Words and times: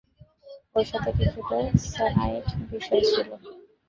ওর 0.75 0.85
সাথে 0.91 1.09
কিছুটা 1.17 1.57
সায়ানাইড 1.85 2.45
বিষ 2.69 2.85
ছিল। 3.09 3.29